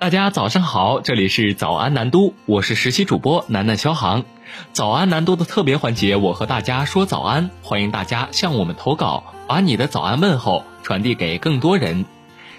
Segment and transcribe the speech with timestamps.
[0.00, 4.24] 大家早上好，这里是早安南都，我是实习主播楠楠肖航。
[4.72, 12.04] 早安南都的特别环节，我和大家说早安，欢迎大家向我们投稿，把你的早安问候传递给更多人。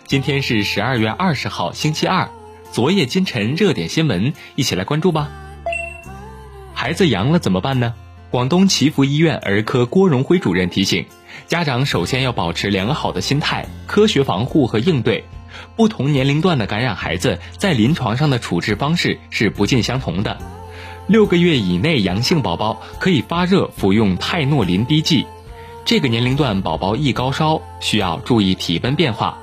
[0.05, 2.29] 今天是十二月二十号，星期二。
[2.73, 5.29] 昨夜今晨热点新闻，一起来关注吧。
[6.73, 7.93] 孩子阳了怎么办呢？
[8.31, 11.05] 广东祈福医院儿科郭荣辉主任提醒，
[11.47, 15.23] 家长首先要保持良好的心态，科学防护和应对。
[15.75, 20.37] 不同年龄段的感染孩子在临床上的处置方式是不尽相同的。
[21.07, 25.25] 六个月以内阳性宝宝可以发热服用泰诺林滴剂。
[25.85, 29.37] 这个年龄段宝宝易高烧，需要注意体温变化。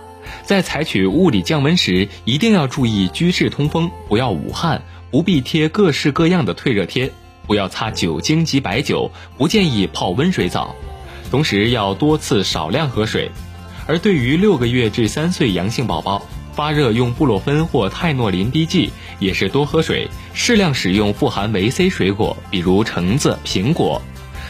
[0.44, 7.10] 在采取物理降温时，一定要注意居室通风，不要捂汗，不必贴各式各样的退热贴，
[7.48, 10.74] 不要擦酒精及白酒，不建议泡温水澡。
[11.30, 13.28] 同时要多次少量喝水。
[13.86, 24.02] 而对于六个月至三岁阳性宝宝，发热用布洛芬或泰诺林滴剂，也是多喝水，适量使用富含维 C 水果，比如橙子、苹果。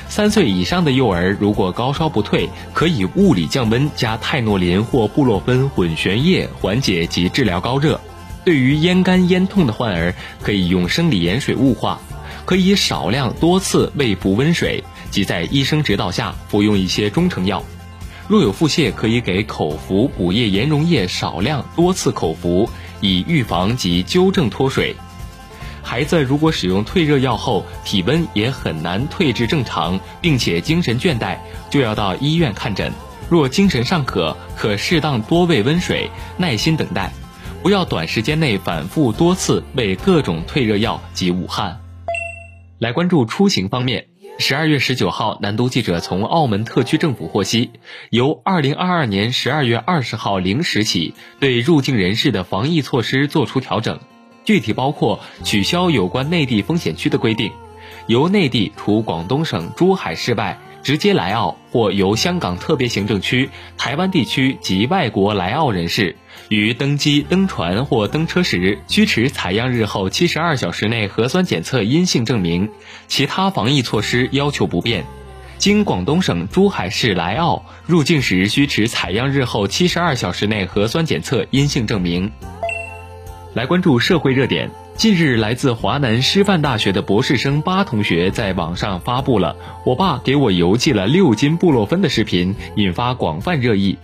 [0.09, 8.01] 三岁以上的幼儿如果高烧不退，可以物理降温加泰诺林或布洛芬混悬液缓解及治疗高热。
[8.45, 12.01] 对于咽干咽痛的患儿，可以用生理盐水雾化，
[12.45, 17.63] 可以少量多次喂服温水，及在医生指导下服用一些中成药。
[18.29, 22.69] 若有腹泻，可以给口服补液盐溶液少量多次口服，
[23.01, 24.97] 以预防及纠正脱水。
[25.83, 31.39] 孩子如果使用退热药后体温也很难退至正常，并且精神倦怠，
[31.71, 32.93] 就要到医院看诊。
[33.31, 37.13] 若精神尚可，可适当多喂温水，耐心等待，
[37.63, 41.81] 不要短时间内反复多次喂各种退热药及捂汗。
[42.81, 44.09] 来关注出行方面。
[44.39, 47.71] 十二月十九号，南都记者从澳门特区政府获悉，
[48.11, 53.99] 由二零二二年十二月二十号零时起，对入境人士的防疫措施作出调整，
[54.45, 57.51] 具体包括取消有关内地风险区的规定，
[58.09, 60.59] 由内地除广东省珠海市外。
[60.87, 66.15] 直接来澳或由香港特别行政区、台湾地区及外国来澳人士，
[66.49, 72.71] 于登机、登船或登车时需持采样日后七十二小时内核酸检测阴性证明，
[73.09, 75.05] 其他防疫措施要求不变。
[75.59, 82.31] 经广东省珠海市来澳入境时需持采样日后七十二小时内核酸检测阴性证明。
[83.55, 84.71] 来关注社会热点。
[84.97, 93.99] 近日，来自华南师范大学的博士生巴同学在网上发布了“我爸给我邮寄了六斤布洛芬”的视频，引发广泛热议。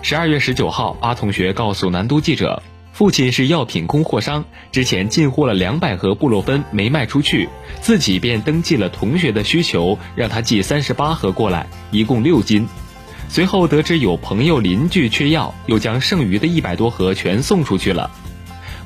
[0.00, 2.62] 十二月十九号，巴同学告诉南都记者，
[2.92, 7.48] 父亲是药品供货商，之前进货了两百盒布洛芬没卖出去，
[7.80, 12.64] 自己便登记了同学的需求，让他寄三十八盒过来，一共六斤。
[13.28, 18.08] 随后得知有朋友邻居缺药，又将剩余的一百多盒全送出去了。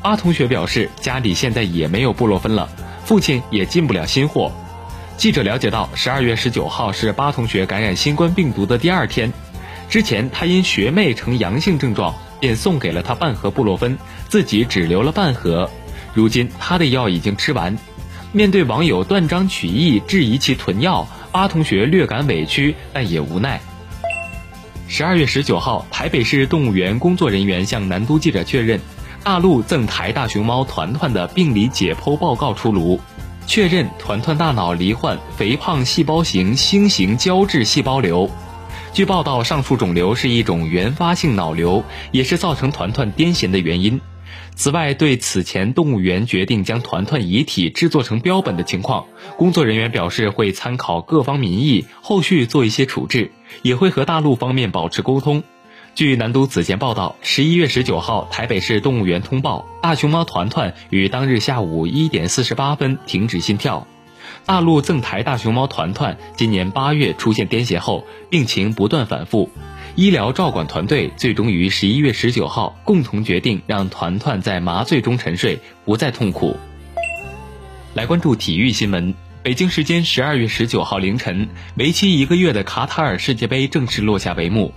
[0.02, 2.68] 阿同学表示，家里现在也没有布洛芬了，
[3.04, 4.50] 父亲也进不了新货。
[5.16, 9.32] 记者了解到，十二月十九号是巴同学感染新冠病毒的第二天，
[9.88, 13.96] 之前他因学妹呈阳性症状，便送给了他半盒布洛芬，
[14.28, 15.70] 自己只留了半盒。
[16.12, 17.78] 如今他的药已经吃完，
[18.32, 23.60] 面对网友断章取义质疑其囤药，阿同学略感委屈，但也无奈。
[24.88, 28.80] 十二月十九号，台北市动物园工作人员向南都记者确认。
[29.24, 32.98] 大陆赠台大熊猫团团的病理解剖报告出炉，
[33.46, 38.28] 确认团团大脑罹患肥胖细胞型星形胶质细胞瘤。
[38.92, 44.00] 据报道，上述肿瘤是一种原发性脑瘤，也是造成团团癫痫的原因。
[44.56, 49.06] 此外，对此前动物园决定将团团遗体制作成标本的情况，
[49.36, 53.30] 工作人员表示会参考各方民意，后续做一些处置，
[53.62, 55.44] 也会和大陆方面保持沟通。
[55.94, 63.86] 据南都此前报道，十一月十九号，台北市动物园通报，大熊猫团团于当日下午一点四十八分停止心跳。
[64.46, 69.50] 大陆赠台大熊猫团团今年八月出现癫痫后，病情不断反复，
[69.94, 76.56] 医疗照管团队最终于十一月十九号共同决定让团团在麻醉中沉睡，不再痛苦。
[77.92, 84.72] 来关注体育新闻，北京时间十二月十九号凌晨，为期一个月的卡塔尔世界杯正式落下帷幕。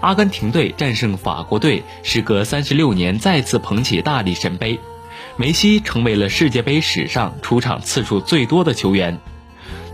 [0.00, 4.80] 阿根廷队战胜法国队，时隔三十六年再次捧起大力神杯，
[5.36, 9.18] 梅西成为了世界杯史上出场次数最多的球员。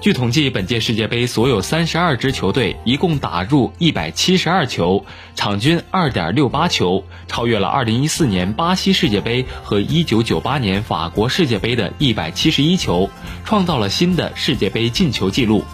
[0.00, 5.04] 据统计，本届世界杯所有三十二支球队一共打入一百七十二球，
[5.34, 13.10] 场均二点六八球，超越了二零一四年巴西世界杯和一九九八年法国世界杯的一百七十一球，
[13.44, 15.64] 创造了新的世界杯进球纪录。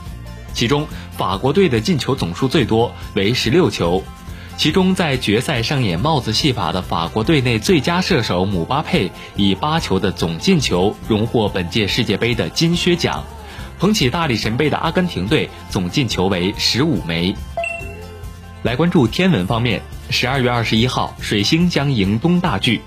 [0.54, 0.86] 其中，
[1.18, 4.02] 法国队的进球总数最多，为十六球。
[4.56, 13.24] 其中，在决赛上演帽子戏法的法国队内最佳射手姆巴佩以八球的总进球荣获本届世界杯的金靴奖。
[13.80, 17.34] 捧起大力神杯的阿根廷队总进球为十五枚。
[18.62, 22.80] 来关注天文方面，十二月二十一号，水星将迎东大距，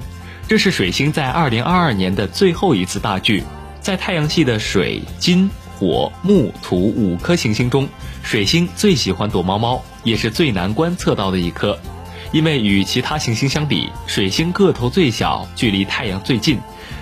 [0.47, 3.43] 这是水星在二零二二年的最后一次大距。
[3.81, 7.87] 在太阳系的水、金、火、木、土五颗行星中，
[8.23, 11.77] 水星最喜欢躲猫猫，也是最难观测到的一颗。
[12.31, 16.59] 因为与其他行星相比，水星个头最小，距离太阳最近，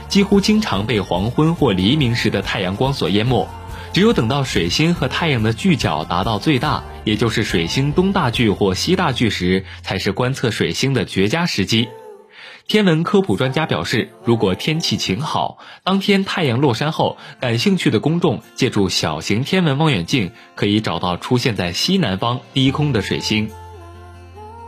[0.08, 3.48] 几乎经常被黄昏或黎明时的太阳光所淹没。
[3.94, 11.88] 只有等到水星和太阳的距角达到最大，也就是水星东大距或西大距时，才是观测水星的绝佳时机。
[12.66, 23.50] 天文科普专家表示，如果天气晴好，当天太阳落山后，感兴趣的公众借助小型天文望远镜，可以找到出现在西南方低空的水星。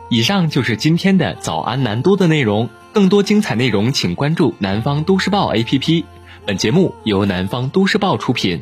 [0.10, 6.04] 以上就是今天的早安南都的内容，更多精彩内容请关注南方都市报 APP。
[6.46, 8.62] 本节目由南方都市报出品。